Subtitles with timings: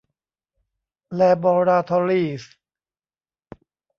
[1.15, 2.51] แลบอราทอรีส์